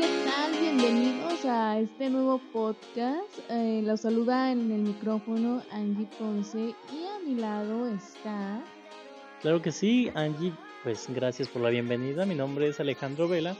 [0.00, 0.58] ¿qué tal?
[0.58, 3.38] Bienvenidos a este nuevo podcast.
[3.50, 8.62] Eh, los saluda en el micrófono Angie Ponce y a mi lado está...
[9.42, 12.24] Claro que sí, Angie, pues gracias por la bienvenida.
[12.24, 13.56] Mi nombre es Alejandro Vela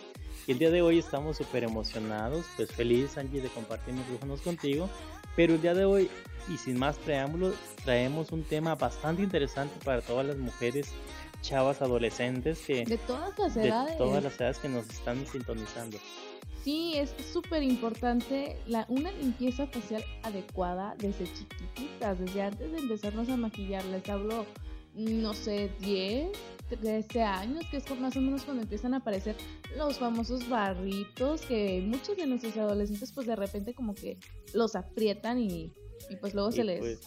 [0.46, 4.88] y el día de hoy estamos súper emocionados, pues feliz Angie de compartir micrófonos contigo.
[5.36, 6.08] Pero el día de hoy,
[6.48, 7.54] y sin más preámbulos,
[7.84, 10.90] traemos un tema bastante interesante para todas las mujeres
[11.42, 15.98] chavas adolescentes que de todas las edades, de todas las edades que nos están sintonizando.
[16.62, 23.28] Sí, es súper importante la, una limpieza facial adecuada desde chiquititas, desde antes de empezarnos
[23.30, 23.82] a maquillar.
[23.86, 24.44] Les hablo,
[24.94, 26.30] no sé, 10,
[26.68, 29.36] 13 años, que es más o menos cuando empiezan a aparecer
[29.76, 34.18] los famosos barritos que muchos de nuestros adolescentes pues de repente como que
[34.52, 35.72] los aprietan y,
[36.08, 36.80] y pues luego se les...
[36.80, 37.00] Pues,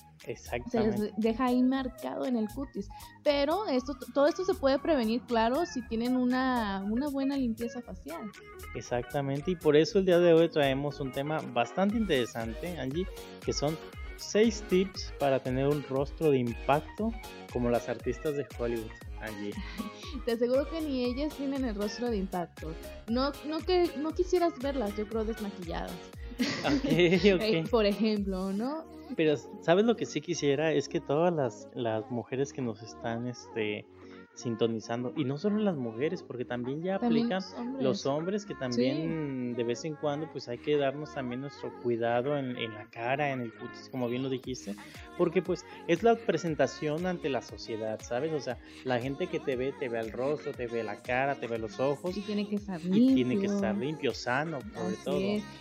[0.72, 2.88] se les deja ahí marcado en el cutis.
[3.24, 8.32] Pero esto, todo esto se puede prevenir, claro, si tienen una, una buena limpieza facial.
[8.74, 13.06] Exactamente, y por eso el día de hoy traemos un tema bastante interesante, Angie,
[13.46, 13.78] que son
[14.16, 17.12] seis tips para tener un rostro de impacto
[17.52, 18.92] como las artistas de Hollywood.
[19.20, 19.54] Angie.
[20.26, 22.74] Te aseguro que ni ellas tienen el rostro de impacto.
[23.08, 25.92] No, no que no quisieras verlas, yo creo desmaquilladas.
[26.84, 28.86] Okay, Por ejemplo, ¿no?
[29.16, 30.72] Pero, ¿sabes lo que sí quisiera?
[30.72, 33.86] Es que todas las, las mujeres que nos están este,
[34.34, 37.42] sintonizando, y no solo las mujeres, porque también ya aplican
[37.80, 42.38] los hombres, que también de vez en cuando pues hay que darnos también nuestro cuidado
[42.38, 44.76] en, en, la cara, en el cutis, como bien lo dijiste,
[45.18, 48.34] porque pues es la presentación ante la sociedad, ¿sabes?
[48.34, 51.36] O sea, la gente que te ve, te ve el rostro, te ve la cara,
[51.36, 52.18] te ve los ojos.
[52.18, 53.12] Y tiene que estar limpio.
[53.12, 55.20] Y tiene que estar limpio, sano, sobre todo.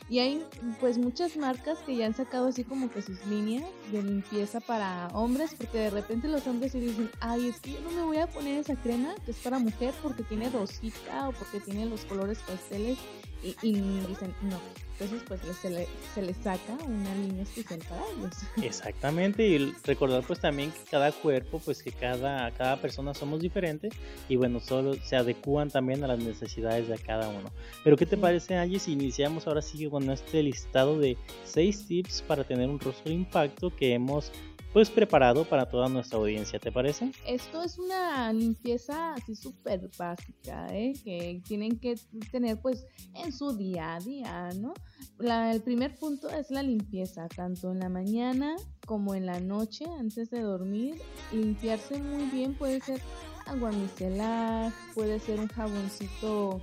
[0.09, 0.43] Y hay
[0.81, 5.09] pues muchas marcas que ya han sacado así como que sus líneas de limpieza para
[5.09, 8.19] hombres, porque de repente los hombres se dicen, ay, es que yo no me voy
[8.19, 12.05] a poner esa crema que es para mujer porque tiene rosita o porque tiene los
[12.05, 12.99] colores pasteles
[13.43, 13.73] y, y
[14.09, 14.59] dicen, no,
[14.93, 18.35] entonces pues se le, se le saca una línea especial para ellos.
[18.63, 23.93] Exactamente, y recordar pues también que cada cuerpo, pues que cada, cada persona somos diferentes
[24.29, 27.51] y bueno, solo se adecúan también a las necesidades de cada uno.
[27.83, 31.17] Pero ¿qué te parece Angie si iniciamos ahora sí con este listado de
[31.47, 34.31] 6 tips para tener un rostro de impacto que hemos
[34.73, 37.13] pues preparado para toda nuestra audiencia, ¿te parece?
[37.27, 40.95] Esto es una limpieza así súper básica, ¿eh?
[41.05, 41.97] que tienen que
[42.31, 44.73] tener pues en su día a día, ¿no?
[45.21, 48.57] el primer punto es la limpieza, tanto en la mañana
[48.87, 50.97] como en la noche antes de dormir.
[51.33, 53.01] Limpiarse muy bien puede ser
[53.47, 56.61] agua micelar, puede ser un jaboncito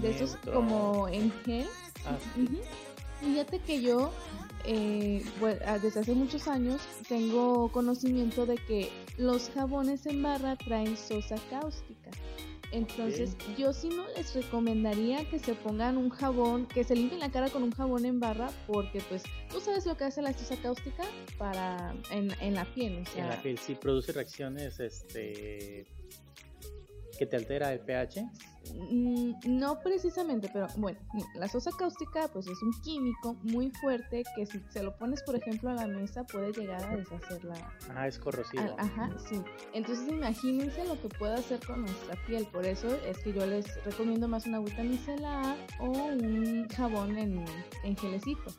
[0.00, 1.66] de esos como en gel.
[2.04, 2.18] Ah,
[3.22, 4.12] Fíjate que yo
[4.64, 5.24] eh,
[5.66, 11.36] ah, desde hace muchos años tengo conocimiento de que los jabones en barra traen sosa
[11.50, 12.10] cáustica.
[12.72, 17.30] Entonces, yo sí no les recomendaría que se pongan un jabón, que se limpien la
[17.30, 20.56] cara con un jabón en barra, porque pues tú sabes lo que hace la sosa
[20.56, 21.04] cáustica
[21.36, 23.04] para en, en la piel.
[23.14, 25.86] en la piel sí produce reacciones este
[27.18, 28.28] que te altera el pH?
[28.74, 30.98] Mm, no precisamente, pero bueno,
[31.34, 35.34] la sosa cáustica pues es un químico muy fuerte que si se lo pones por
[35.34, 37.54] ejemplo a la mesa puede llegar a deshacerla.
[37.94, 38.76] Ah, es corrosivo.
[38.78, 39.42] ajá, sí.
[39.74, 43.82] Entonces imagínense lo que puede hacer con nuestra piel, por eso es que yo les
[43.84, 47.44] recomiendo más una agüita micelar o un jabón en,
[47.84, 48.52] en gelecito.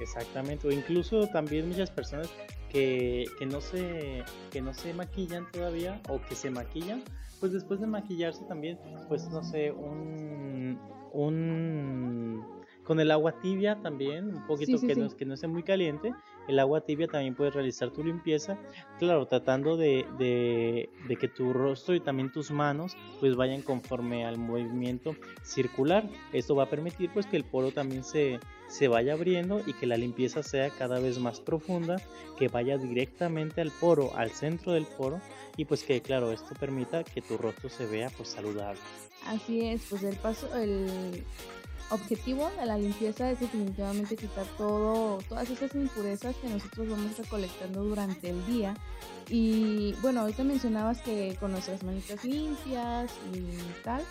[0.00, 2.28] Exactamente, o incluso también muchas personas
[2.70, 7.02] que, que, no se, que no se maquillan todavía o que se maquillan
[7.42, 10.78] pues después de maquillarse también, pues no sé, un,
[11.12, 12.40] un
[12.84, 16.14] con el agua tibia también, un poquito que, No, que no esté muy caliente,
[16.48, 18.58] el agua tibia también puedes realizar tu limpieza,
[18.98, 20.88] claro, tratando de,
[21.20, 26.08] que tu rostro y también tus manos pues vayan conforme al movimiento circular.
[26.32, 29.86] Esto va a permitir pues que el poro también se, se vaya abriendo y que
[29.86, 31.96] la limpieza sea cada vez más profunda,
[32.38, 35.20] que vaya directamente al poro, al centro del poro
[35.56, 38.80] y pues que claro, esto permita que tu rostro se vea pues saludable.
[39.26, 41.22] Así es, pues el paso, el
[41.90, 47.84] objetivo de la limpieza es definitivamente quitar todo, todas esas impurezas que nosotros vamos recolectando
[47.84, 48.74] durante el día.
[49.28, 54.04] Y bueno, ahorita mencionabas que con nuestras manitas limpias y tal,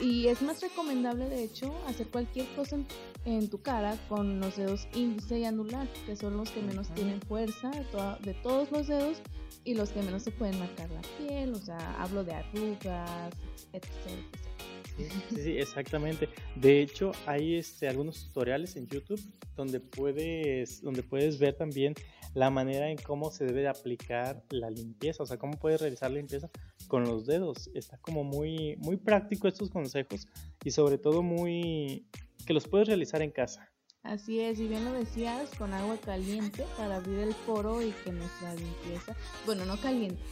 [0.00, 2.76] y es más recomendable, de hecho, hacer cualquier cosa
[3.24, 7.20] en, tu cara con los dedos índice y anular, que son los que menos tienen
[7.22, 9.18] fuerza de, de, todos los dedos
[9.64, 11.54] y los que menos se pueden marcar la piel.
[11.54, 13.32] O sea, hablo de arrugas,
[13.72, 13.86] etc.
[14.96, 15.08] Sí,
[15.42, 16.28] sí, exactamente.
[16.54, 19.20] De hecho, hay este, algunos tutoriales en YouTube
[19.54, 21.94] donde puedes, donde puedes ver también
[22.34, 26.18] la manera en cómo se debe aplicar la limpieza, o sea, cómo puedes realizar la
[26.18, 26.50] limpieza
[26.88, 27.70] con los dedos.
[27.74, 30.26] Está como muy, muy práctico estos consejos
[30.64, 32.06] y sobre todo muy,
[32.46, 33.70] que los puedes realizar en casa.
[34.06, 38.12] Así es, y bien lo decías, con agua caliente para abrir el poro y que
[38.12, 40.22] nuestra limpieza, bueno, no caliente,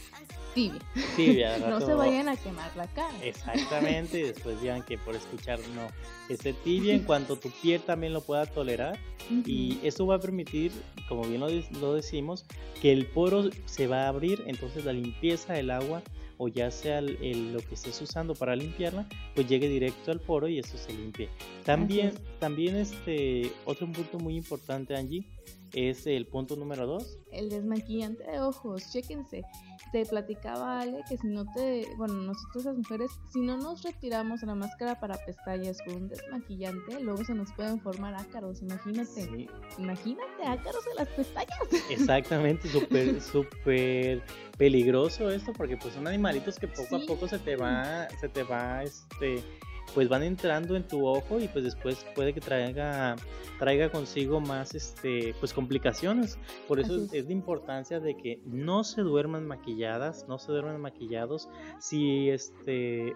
[0.53, 0.79] tibia.
[1.17, 3.13] Tibia, no se vayan a quemar la cara.
[3.21, 5.87] Exactamente, y después digan que por escuchar no,
[6.29, 8.97] esté tibia en cuanto tu piel también lo pueda tolerar.
[9.45, 10.71] Y eso va a permitir,
[11.09, 11.49] como bien lo,
[11.79, 12.45] lo decimos,
[12.79, 16.03] que el poro se va a abrir, entonces la limpieza del agua
[16.37, 20.47] o ya sea el, lo que estés usando para limpiarla, pues llegue directo al poro
[20.47, 21.29] y eso se limpie.
[21.63, 25.25] También, también este, otro punto muy importante, Angie,
[25.73, 27.17] es el punto número dos.
[27.31, 29.43] El desmaquillante de ojos, chéquense.
[29.91, 34.41] Te platicaba Ale que si no te, bueno, nosotros las mujeres, si no nos retiramos
[34.43, 39.47] la máscara para pestañas con un desmaquillante, luego se nos pueden formar ácaros, imagínate.
[39.77, 41.59] Imagínate ácaros en las pestañas.
[41.89, 44.23] Exactamente, súper, súper
[44.57, 48.43] peligroso esto porque pues son animalitos que poco a poco se te va, se te
[48.43, 49.43] va, este
[49.93, 53.15] pues van entrando en tu ojo y pues después puede que traiga
[53.59, 56.37] traiga consigo más este pues complicaciones
[56.67, 57.13] por eso es.
[57.13, 57.27] es.
[57.27, 61.49] de importancia de que no se duerman maquilladas no se duerman maquillados
[61.79, 63.13] si este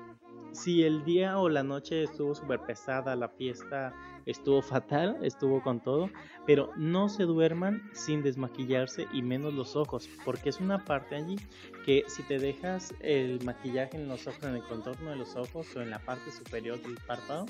[0.51, 3.93] si el día o la noche estuvo súper pesada la fiesta
[4.25, 6.09] estuvo fatal, estuvo con todo,
[6.45, 11.37] pero no se duerman sin desmaquillarse y menos los ojos, porque es una parte allí
[11.85, 15.67] que si te dejas el maquillaje en los ojos, en el contorno de los ojos
[15.75, 17.47] o en la parte superior del párpado,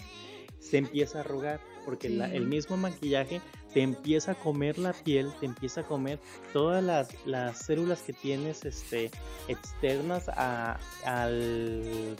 [0.59, 3.41] se empieza a arrugar, porque el mismo maquillaje
[3.73, 6.19] te empieza a comer la piel, te empieza a comer
[6.51, 9.09] todas las, las células que tienes este,
[9.47, 12.15] externas a, al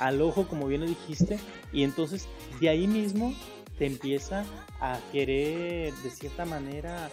[0.00, 1.38] al ojo, como bien lo dijiste,
[1.72, 2.26] y entonces
[2.60, 3.34] de ahí mismo
[3.78, 4.44] te empieza
[4.80, 7.10] a querer, de cierta manera,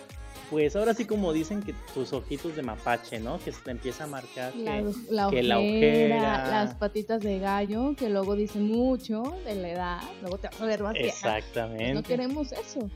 [0.49, 3.39] pues ahora sí como dicen que tus ojitos de mapache, ¿no?
[3.39, 4.81] Que se te empieza a marcar la,
[5.29, 10.37] que, la, ojera, las patitas de gallo, que luego dicen mucho de la edad, luego
[10.37, 11.93] te vas a ver más Exactamente.
[11.93, 12.89] no queremos eso.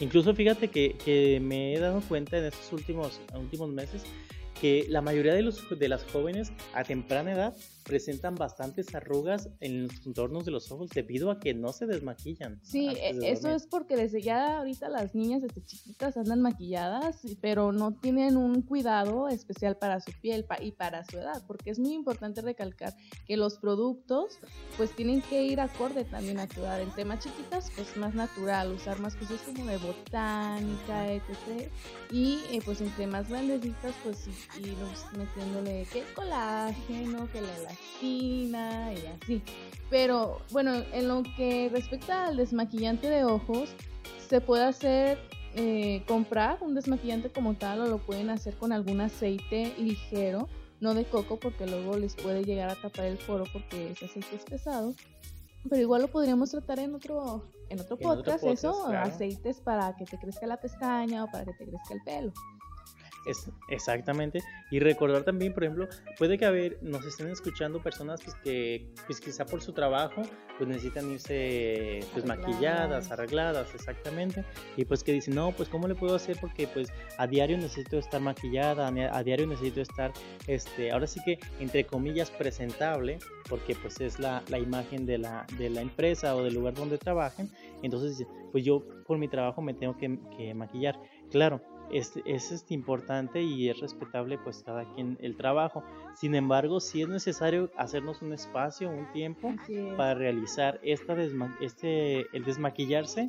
[0.00, 4.04] Incluso fíjate que, que, me he dado cuenta en estos últimos, últimos meses
[4.60, 7.56] que la mayoría de, los, de las jóvenes a temprana edad
[7.88, 12.60] presentan bastantes arrugas en los contornos de los ojos debido a que no se desmaquillan.
[12.62, 17.72] Sí, e, eso es porque desde ya ahorita las niñas desde chiquitas andan maquilladas, pero
[17.72, 21.94] no tienen un cuidado especial para su piel y para su edad, porque es muy
[21.94, 22.94] importante recalcar
[23.26, 24.38] que los productos
[24.76, 26.80] pues tienen que ir acorde también a tu edad.
[26.82, 31.70] En temas chiquitas pues más natural, usar más cosas como de botánica, etc.
[32.12, 39.42] Y eh, pues entre más grandecitas pues los metiéndole que colágeno, que la y así.
[39.90, 43.70] Pero bueno, en lo que respecta al desmaquillante de ojos,
[44.28, 45.18] se puede hacer
[45.54, 50.48] eh, comprar un desmaquillante como tal o lo pueden hacer con algún aceite ligero,
[50.80, 54.36] no de coco porque luego les puede llegar a tapar el foro porque ese aceite
[54.36, 54.94] es pesado.
[55.68, 60.18] Pero igual lo podríamos tratar en otro, en otro, podcast, eso, aceites para que te
[60.18, 62.32] crezca la pestaña o para que te crezca el pelo.
[63.28, 64.42] Es, exactamente.
[64.70, 65.86] Y recordar también, por ejemplo,
[66.16, 70.22] puede que haber, nos estén escuchando personas pues, que pues quizá por su trabajo
[70.56, 74.44] pues necesitan irse pues maquilladas, arregladas, exactamente.
[74.78, 77.98] Y pues que dicen, no, pues cómo le puedo hacer porque pues a diario necesito
[77.98, 80.10] estar maquillada, a diario necesito estar,
[80.46, 85.46] este, ahora sí que entre comillas presentable, porque pues es la, la imagen de la,
[85.58, 87.50] de la empresa o del lugar donde trabajen.
[87.82, 90.98] Entonces, pues yo por mi trabajo me tengo que, que maquillar.
[91.30, 95.82] Claro, es, es este, importante y es respetable pues cada quien el trabajo.
[96.14, 99.54] Sin embargo, si es necesario hacernos un espacio, un tiempo
[99.96, 101.16] para realizar esta
[101.60, 103.28] este, el desmaquillarse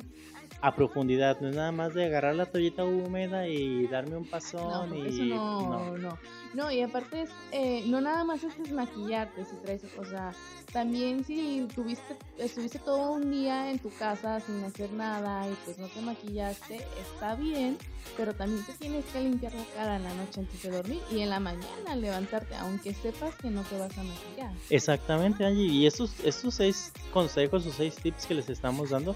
[0.62, 1.40] a profundidad.
[1.40, 5.96] No es nada más de agarrar la toallita húmeda y darme un pasón y no,
[5.96, 6.18] no,
[6.54, 6.70] no.
[6.70, 10.32] y aparte es, eh, no nada más es desmaquillarte si traes, o sea,
[10.72, 15.78] también si tuviste, estuviste todo un día en tu casa sin hacer nada y pues
[15.78, 17.78] no te maquillaste, está bien,
[18.16, 21.30] pero también tienes que limpiar la cara en la noche antes de dormir y en
[21.30, 24.52] la mañana levantarte, aunque sepas que no te vas a maquillar.
[24.70, 29.14] Exactamente, Angie, y estos, estos seis consejos o seis tips que les estamos dando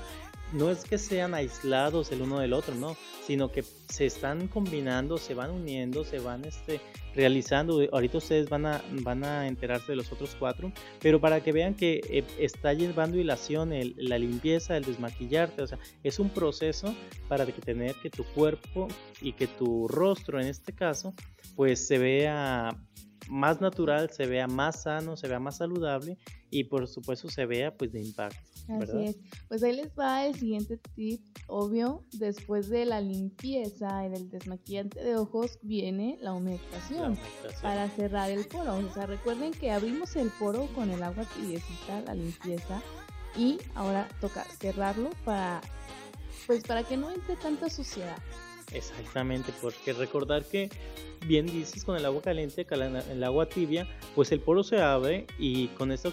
[0.53, 2.97] no es que sean aislados el uno del otro, no,
[3.27, 6.81] sino que se están combinando, se van uniendo, se van este,
[7.15, 7.81] realizando.
[7.93, 11.75] Ahorita ustedes van a, van a enterarse de los otros cuatro, pero para que vean
[11.75, 16.95] que eh, está llevando hilación la limpieza, el desmaquillarte, o sea, es un proceso
[17.29, 18.89] para que tener que tu cuerpo
[19.21, 21.15] y que tu rostro en este caso,
[21.57, 22.77] pues se vea
[23.29, 26.19] más natural, se vea más sano, se vea más saludable
[26.55, 28.39] y por supuesto se vea pues de impacto.
[28.69, 29.19] Así es.
[29.49, 35.03] Pues ahí les va el siguiente tip, obvio, después de la limpieza y del desmaquillante
[35.03, 37.19] de ojos viene la humectación,
[37.61, 38.77] para cerrar el poro.
[38.77, 42.81] O sea, recuerden que abrimos el poro con el agua tibiecita, la limpieza,
[43.37, 45.61] y ahora toca cerrarlo para
[46.47, 48.19] pues para que no entre tanta suciedad.
[48.73, 50.71] Exactamente, porque recordar que
[51.27, 52.67] bien dices con el agua caliente,
[53.11, 56.11] el agua tibia, pues el poro se abre y con esta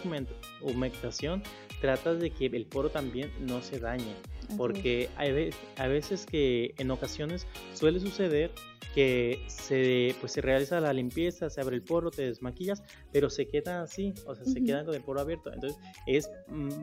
[0.62, 1.44] humectación
[1.80, 4.16] tratas de que el poro también no se dañe,
[4.58, 8.52] porque hay, a veces que en ocasiones suele suceder
[8.94, 13.48] que se, pues, se realiza la limpieza, se abre el poro, te desmaquillas, pero se
[13.48, 15.52] queda así, o sea, se quedan con el poro abierto.
[15.54, 16.30] Entonces es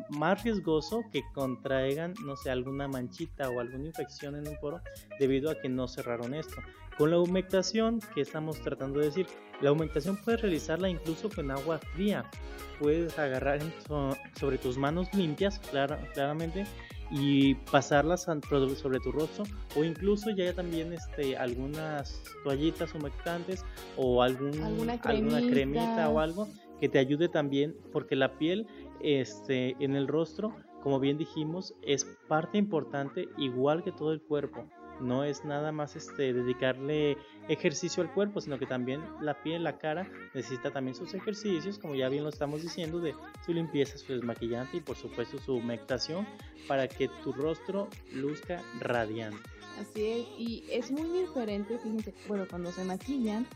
[0.08, 4.80] más riesgoso que contraigan, no sé, alguna manchita o alguna infección en un poro
[5.18, 6.56] debido a que no cerraron esto.
[6.96, 9.26] Con la humectación, que estamos tratando de decir,
[9.60, 12.28] la humectación puedes realizarla incluso con agua fría.
[12.80, 13.60] Puedes agarrar
[14.38, 16.64] sobre tus manos limpias, claramente,
[17.10, 19.44] y pasarlas sobre tu rostro
[19.76, 23.64] o incluso ya también este algunas toallitas humectantes
[23.96, 26.08] o algún, alguna, cremita.
[26.10, 26.48] o algo
[26.80, 28.66] que te ayude también porque la piel
[29.00, 34.68] este en el rostro como bien dijimos es parte importante igual que todo el cuerpo
[35.00, 37.16] no es nada más este dedicarle
[37.48, 41.94] ejercicio al cuerpo, sino que también la piel, la cara necesita también sus ejercicios, como
[41.94, 43.14] ya bien lo estamos diciendo, de
[43.44, 46.26] su limpieza, su desmaquillante y por supuesto su humectación
[46.66, 49.38] para que tu rostro luzca radiante.
[49.80, 53.46] Así es, y es muy diferente, fíjense, bueno, cuando se maquillan,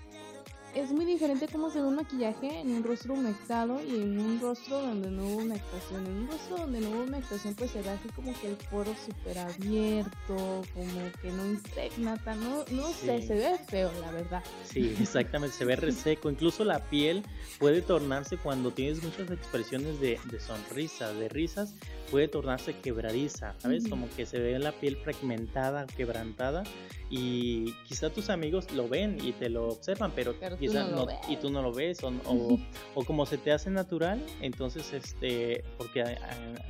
[0.75, 4.41] es muy diferente cómo se ve un maquillaje en un rostro humectado y en un
[4.41, 6.07] rostro donde no hubo humectación.
[6.07, 8.93] En un rostro donde no hubo humectación, pues se ve así como que el poro
[9.05, 14.43] súper abierto, como que no impregna no, no sé, se ve feo, la verdad.
[14.65, 16.31] Sí, exactamente, se ve reseco.
[16.31, 17.23] Incluso la piel
[17.59, 21.75] puede tornarse cuando tienes muchas expresiones de, de sonrisa, de risas,
[22.11, 23.89] puede tornarse quebradiza, ¿sabes?
[23.89, 26.63] Como que se ve la piel fragmentada, quebrantada
[27.11, 31.51] y quizá tus amigos lo ven y te lo observan, pero, quizá no, y tú
[31.51, 32.13] no lo ves o,
[32.95, 36.17] o, como se te hace natural, entonces este porque a,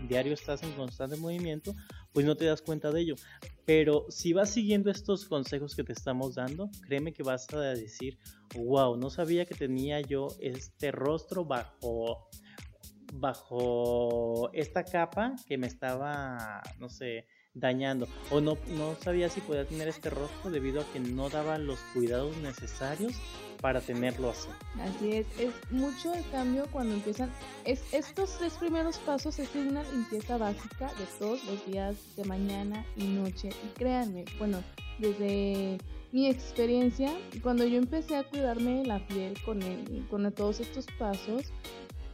[0.09, 1.75] diario estás en constante movimiento,
[2.13, 3.15] pues no te das cuenta de ello.
[3.65, 8.19] Pero si vas siguiendo estos consejos que te estamos dando, créeme que vas a decir,
[8.57, 12.29] wow, no sabía que tenía yo este rostro bajo
[13.15, 19.67] bajo esta capa que me estaba, no sé, dañando o no, no sabía si podía
[19.67, 23.13] tener este rostro debido a que no daba los cuidados necesarios
[23.63, 24.49] para tenerlo así.
[24.83, 27.31] Así es, es mucho el cambio cuando empiezan,
[27.65, 32.85] es, estos tres primeros pasos es una limpieza básica de todos los días de mañana
[32.97, 34.63] y noche y créanme, bueno,
[34.99, 35.79] desde
[36.11, 37.11] mi experiencia,
[37.43, 39.61] cuando yo empecé a cuidarme la piel con,
[40.11, 41.53] con todos estos pasos,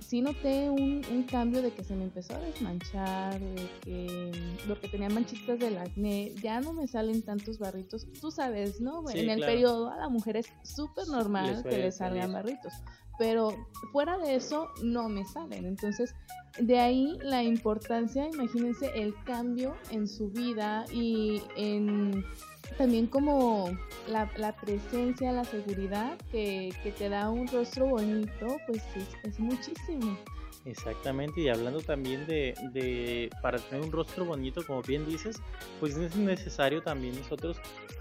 [0.09, 4.33] sí noté un, un, cambio de que se me empezó a desmanchar, de que
[4.67, 8.07] lo que tenía manchitas del acné, ya no me salen tantos barritos.
[8.19, 9.05] Tú sabes, ¿no?
[9.11, 12.73] en el periodo a la mujer es súper normal que le salgan barritos,
[13.19, 13.55] pero
[13.93, 15.67] fuera de eso no me salen.
[15.67, 16.15] Entonces,
[16.59, 22.25] de ahí la importancia, imagínense el cambio en su vida y en
[22.77, 23.71] también como
[24.09, 29.41] la, la presencia, la seguridad que, que, te da un rostro bonito, pues es, es,
[29.41, 30.19] muchísimo.
[30.65, 35.41] Exactamente, y hablando también de, de, para tener un rostro bonito, como bien dices,
[35.81, 37.59] pues es necesario también nosotros,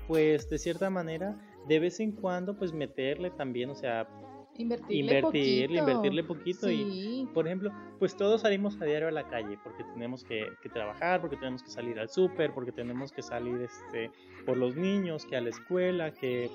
[0.08, 4.08] pues de cierta manera, de vez en cuando, pues meterle también, o sea,
[4.58, 9.58] Invertirle, invertirle, invertirle poquito y, por ejemplo, pues todos salimos a diario a la calle
[9.64, 13.62] porque tenemos que, que trabajar, porque tenemos que salir al súper, porque tenemos que salir
[13.62, 14.12] este
[14.46, 16.50] por los niños, que a la escuela, que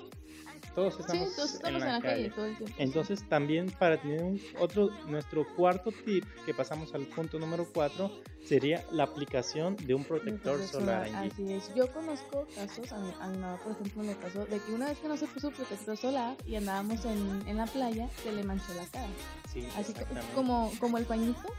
[0.75, 2.29] todos estamos, en, la calle.
[2.31, 2.75] todo el tiempo.
[2.79, 8.09] Entonces también para tener un otro, nuestro cuarto tip que pasamos al punto número 4
[8.43, 11.07] sería la aplicación de un protector, solar.
[11.15, 14.97] Así es, yo conozco casos, a mamá por ejemplo me pasó de que una vez
[14.97, 17.92] que no se puso protector solar y andábamos en, en la playa,
[18.23, 19.07] se le manchó la cara.
[19.51, 19.93] Sí, así
[20.35, 21.53] como, como el pañito.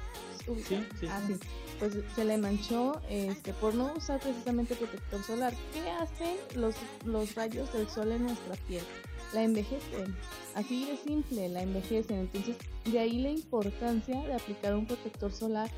[0.44, 1.36] Sí, sí, así.
[1.78, 5.54] Pues se le manchó este, por no usar precisamente protector solar.
[5.72, 6.74] ¿Qué hacen los,
[7.04, 8.84] los rayos del sol en nuestra piel?
[9.32, 10.14] La envejecen.
[10.54, 12.18] Así de simple, la envejecen.
[12.18, 15.70] Entonces, de ahí la importancia de aplicar un protector solar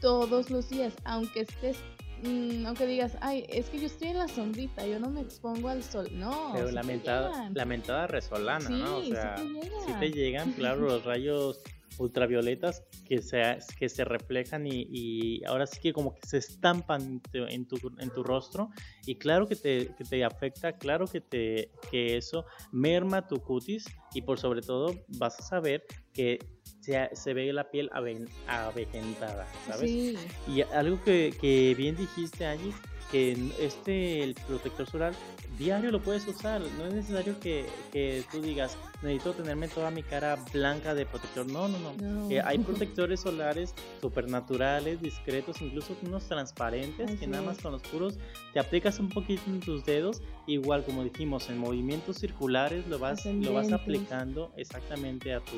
[0.00, 1.76] todos los días, aunque estés
[2.24, 5.68] mm, aunque digas, ay, es que yo estoy en la sombrita, yo no me expongo
[5.68, 6.08] al sol.
[6.12, 6.52] No.
[6.54, 8.98] Pero la, mentada, resolana, ¿no?
[8.98, 11.62] O sea, sí te, llegan, claro, los rayos
[11.98, 13.40] ultravioletas que se,
[13.78, 18.22] que se reflejan y, ahora sí que como que se estampan en tu, en tu
[18.22, 18.70] rostro
[19.06, 23.84] y claro que te, que te afecta, claro que, te, que eso merma tu cutis
[24.14, 26.38] y por sobre todo vas a saber que
[26.80, 29.90] se, se ve la piel avejentada, ¿sabes?
[29.90, 30.16] Sí.
[30.46, 32.72] Y algo que, que bien dijiste, Angie,
[33.14, 35.14] que este, el protector solar
[35.56, 36.60] diario lo puedes usar.
[36.76, 41.46] No es necesario que, que, tú digas, necesito tenerme toda mi cara blanca de protector.
[41.46, 42.28] No, no, no.
[42.28, 48.18] Eh, hay protectores solares supernaturales, discretos, incluso unos transparentes que nada más con los puros
[48.52, 50.20] te aplicas un poquito en tus dedos.
[50.48, 55.56] Igual como dijimos, en movimientos circulares lo vas, lo vas aplicando exactamente a tu,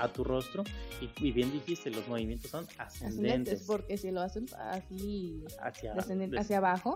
[0.00, 0.64] a tu rostro.
[1.20, 3.62] Y, bien dijiste, los movimientos son ascendentes.
[3.64, 5.94] porque si lo hacen así hacia,
[6.36, 6.95] hacia abajo,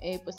[0.00, 0.36] eh, pues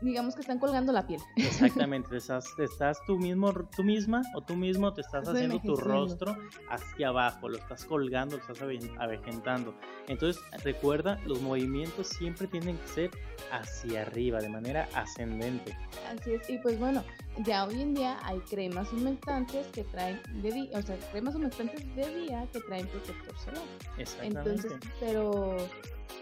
[0.00, 1.20] digamos que están colgando la piel.
[1.36, 6.36] Exactamente, estás, estás tú mismo, tú misma o tú mismo te estás haciendo tu rostro
[6.70, 8.62] hacia abajo, lo estás colgando, lo estás
[8.98, 9.74] avejentando.
[10.06, 13.10] Entonces, recuerda, los movimientos siempre tienen que ser
[13.52, 15.76] hacia arriba, de manera ascendente.
[16.08, 17.02] Así es, y pues bueno,
[17.38, 21.94] ya hoy en día hay cremas humectantes que traen de día, o sea, cremas humectantes
[21.94, 23.62] de día que traen protector solar.
[23.96, 24.50] Exactamente.
[24.50, 25.56] Entonces, pero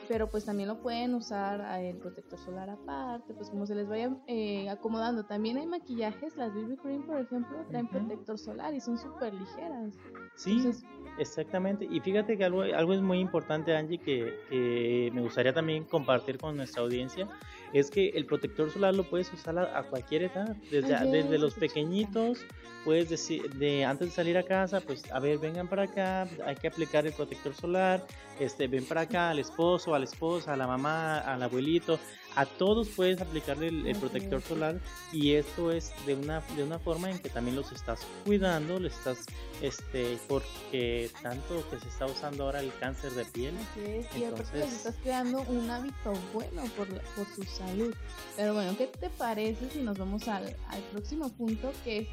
[0.09, 4.11] pero pues también lo pueden usar el protector solar aparte, pues como se les vaya
[4.27, 5.25] eh, acomodando.
[5.25, 9.95] También hay maquillajes, las BB Cream por ejemplo, traen protector solar y son súper ligeras.
[10.37, 10.71] Sí,
[11.19, 11.87] exactamente.
[11.91, 16.39] Y fíjate que algo, algo es muy importante, Angie, que, que, me gustaría también compartir
[16.39, 17.29] con nuestra audiencia,
[17.73, 22.45] es que el protector solar lo puedes usar a, cualquier edad, desde, desde los pequeñitos
[22.87, 26.55] puedes decir, de antes de salir a casa, pues a ver, vengan para acá, hay
[26.55, 28.07] que aplicar el protector solar,
[28.39, 31.99] este, ven para acá al esposo, a la esposa, a la mamá, al abuelito,
[32.37, 34.79] a todos puedes aplicarle el, protector solar
[35.11, 38.93] y esto es de una, de una forma en que también los estás cuidando, les
[38.93, 39.25] estás,
[39.63, 43.55] este, porque tanto que se está usando ahora el cáncer de piel.
[43.75, 47.95] Sí, entonces estás creando un hábito bueno por, por su salud.
[48.37, 52.09] Pero bueno, ¿qué te parece si nos vamos al, al próximo punto que es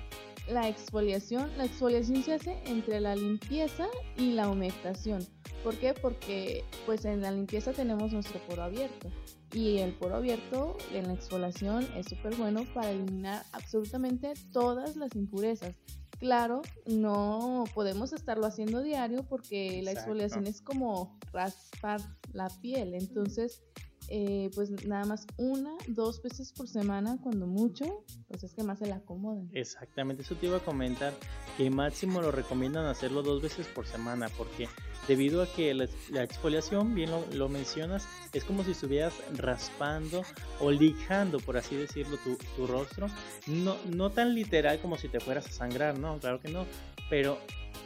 [0.48, 1.50] la exfoliación.
[1.58, 3.88] La exfoliación se hace entre la limpieza
[4.18, 5.26] y la humectación.
[5.64, 5.94] ¿Por qué?
[5.94, 9.10] Porque pues en la limpieza tenemos nuestro poro abierto
[9.54, 15.16] y el poro abierto en la exfoliación es súper bueno para eliminar absolutamente todas las
[15.16, 15.76] impurezas.
[16.20, 22.02] Claro, no podemos estarlo haciendo diario porque la exfoliación es como raspar
[22.32, 23.64] la piel, entonces
[24.10, 28.80] eh, pues nada más una, dos veces por semana, cuando mucho, pues es que más
[28.80, 29.50] se la acomoden.
[29.54, 31.14] Exactamente, eso te iba a comentar,
[31.58, 34.68] que máximo lo recomiendan hacerlo dos veces por semana, porque
[35.08, 40.24] debido a que la, exfoliación, bien lo, mencionas, es como si estuvieras raspando
[40.60, 43.08] o lijando, por así decirlo, tu, tu rostro.
[43.48, 46.66] No, no tan literal como si te fueras a sangrar, no, claro que no,
[47.10, 47.38] pero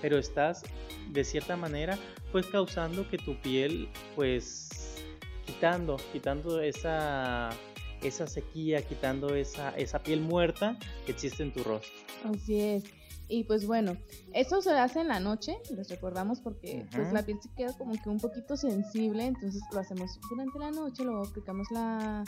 [0.01, 0.63] pero estás
[1.09, 1.97] de cierta manera
[2.31, 4.67] pues causando que tu piel pues
[5.45, 7.49] quitando, quitando esa,
[8.01, 11.97] esa sequía, quitando esa, esa piel muerta que existe en tu rostro.
[12.25, 12.83] Así es.
[13.29, 13.97] Y pues bueno,
[14.33, 17.93] eso se hace en la noche, les recordamos porque pues la piel se queda como
[18.01, 22.23] que un poquito sensible, entonces lo hacemos durante la noche, luego aplicamos la,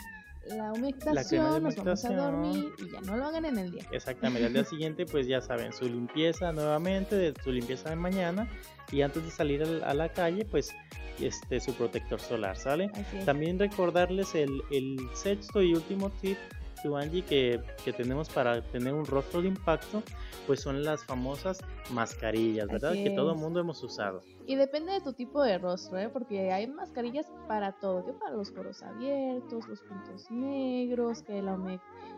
[0.46, 3.86] la humectación, nos vamos a dormir y ya no lo hagan en el día.
[3.92, 8.46] Exactamente, al día siguiente pues ya saben, su limpieza nuevamente, de su limpieza de mañana
[8.92, 10.74] y antes de salir a la calle pues
[11.18, 12.90] este, su protector solar, ¿sale?
[13.24, 16.36] También recordarles el, el sexto y último tip
[16.82, 20.02] Que, que, tenemos para tener un rostro de impacto,
[20.46, 21.58] pues son las famosas
[21.90, 22.92] mascarillas, ¿verdad?
[22.92, 24.22] que todo el mundo hemos usado.
[24.46, 26.08] Y depende de tu tipo de rostro, ¿eh?
[26.08, 31.56] Porque hay mascarillas para todo, que para los poros abiertos, los puntos negros, que la,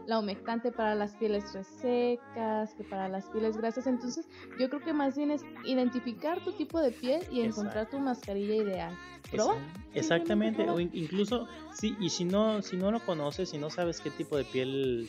[0.07, 3.87] la humectante para las pieles resecas, que para las pieles grasas.
[3.87, 7.99] Entonces, yo creo que más bien es identificar tu tipo de piel y encontrar tu
[7.99, 8.97] mascarilla ideal.
[9.95, 14.11] Exactamente, o incluso sí, y si no, si no lo conoces, si no sabes qué
[14.11, 15.09] tipo de piel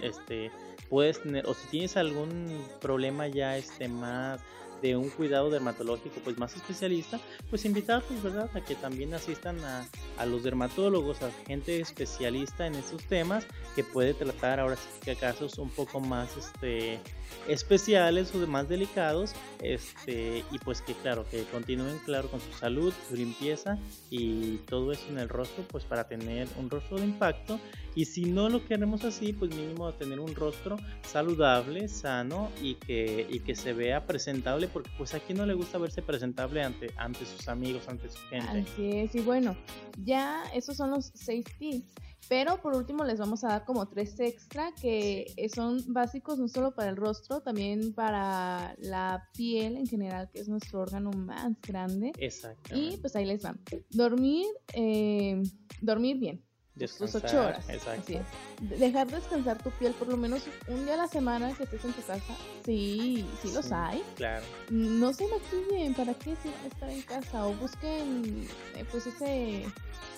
[0.00, 0.50] este
[0.88, 4.40] puedes tener, o si tienes algún problema ya este más
[4.82, 8.50] de un cuidado dermatológico pues más especialista, pues invitarlos, ¿verdad?
[8.54, 13.82] A que también asistan a, a los dermatólogos, a gente especialista en estos temas que
[13.82, 17.00] puede tratar ahora sí que casos un poco más este
[17.48, 22.92] especiales o más delicados este y pues que claro que continúen claro con su salud
[23.08, 23.78] su limpieza
[24.10, 27.58] y todo eso en el rostro pues para tener un rostro de impacto
[27.94, 33.26] y si no lo queremos así pues mínimo tener un rostro saludable sano y que
[33.30, 36.90] y que se vea presentable porque pues a quien no le gusta verse presentable ante
[36.96, 39.56] ante sus amigos ante su gente así es y bueno
[40.04, 41.94] ya esos son los seis tips
[42.28, 46.74] pero por último les vamos a dar como tres extra que son básicos no solo
[46.74, 52.12] para el rostro, también para la piel en general, que es nuestro órgano más grande.
[52.18, 52.74] Exacto.
[52.74, 53.60] Y pues ahí les van.
[53.90, 55.42] Dormir, eh,
[55.80, 56.42] dormir bien.
[56.78, 57.68] Tus ocho horas.
[57.68, 58.20] Exacto.
[58.60, 61.92] Dejar descansar tu piel por lo menos un día a la semana que estés en
[61.92, 62.34] tu casa.
[62.64, 64.02] Sí, sí, los hay.
[64.16, 64.44] Claro.
[64.70, 67.46] No se maquillen, ¿para qué si van a estar en casa?
[67.46, 69.64] O busquen eh, pues ese,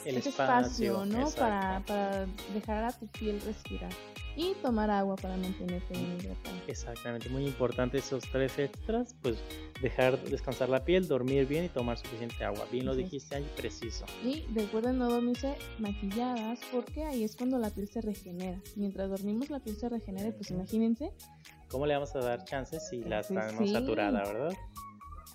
[0.04, 1.30] El espacio, ¿no?
[1.30, 3.92] Para, para dejar a tu piel respirar
[4.36, 6.56] y tomar agua para mantenerte bien hidratado.
[6.66, 9.38] Exactamente, muy importante esos tres extras, pues
[9.80, 12.66] dejar descansar la piel, dormir bien y tomar suficiente agua.
[12.70, 14.04] Bien lo dijiste ahí, preciso.
[14.22, 18.60] Y recuerden no dormirse maquilladas porque ahí es cuando la piel se regenera.
[18.76, 21.12] Mientras dormimos la piel se regenera, pues imagínense.
[21.70, 24.54] ¿Cómo le vamos a dar chances si la tenemos saturada, verdad?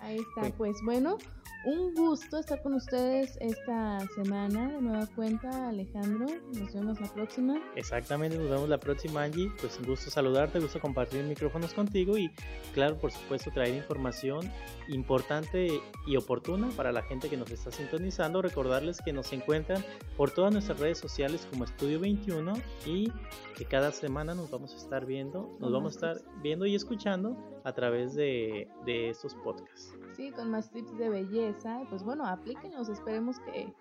[0.00, 1.18] Ahí está, pues bueno,
[1.64, 4.68] un gusto estar con ustedes esta semana.
[4.72, 6.26] De nueva cuenta, Alejandro.
[6.54, 7.62] Nos vemos la próxima.
[7.76, 9.50] Exactamente, nos vemos la próxima, Angie.
[9.60, 12.30] Pues un gusto saludarte, gusto compartir micrófonos contigo y,
[12.74, 14.50] claro, por supuesto, traer información
[14.88, 18.42] importante y oportuna para la gente que nos está sintonizando.
[18.42, 19.84] Recordarles que nos encuentran
[20.16, 22.54] por todas nuestras redes sociales como Estudio 21
[22.86, 23.12] y
[23.56, 27.36] que cada semana nos vamos a estar viendo, nos vamos a estar viendo y escuchando
[27.64, 29.94] a través de, de estos podcasts.
[30.16, 31.80] Sí, con más tips de belleza.
[31.88, 33.72] Pues bueno, aplíquenlos, esperemos que,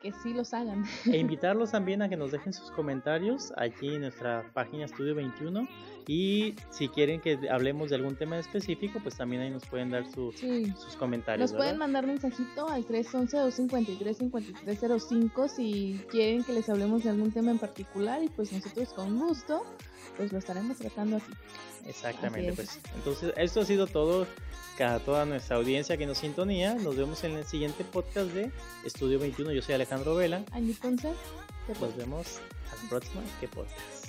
[0.00, 0.84] que sí los hagan.
[1.06, 5.68] E invitarlos también a que nos dejen sus comentarios aquí en nuestra página Estudio 21.
[6.06, 10.06] Y si quieren que hablemos de algún tema específico, pues también ahí nos pueden dar
[10.06, 10.36] sus
[10.98, 11.50] comentarios.
[11.50, 17.58] Nos pueden mandar mensajito al 311-253-5305 si quieren que les hablemos de algún tema en
[17.58, 19.64] particular y pues nosotros con gusto
[20.16, 21.32] pues lo estaremos tratando aquí.
[21.86, 24.26] Exactamente, pues entonces esto ha sido todo
[24.82, 26.74] a toda nuestra audiencia que nos sintonía.
[26.74, 28.50] Nos vemos en el siguiente podcast de
[28.84, 29.52] Estudio 21.
[29.52, 30.44] Yo soy Alejandro Vela.
[30.54, 31.14] Entonces,
[31.80, 32.40] nos vemos
[32.72, 34.04] a la próxima que podcast.